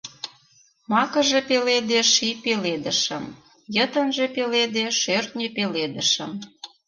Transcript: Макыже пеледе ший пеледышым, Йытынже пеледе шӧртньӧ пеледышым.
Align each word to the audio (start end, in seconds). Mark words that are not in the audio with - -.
Макыже 0.91 1.39
пеледе 1.49 1.99
ший 2.13 2.35
пеледышым, 2.43 3.23
Йытынже 3.75 4.25
пеледе 4.35 4.85
шӧртньӧ 4.99 5.47
пеледышым. 5.55 6.31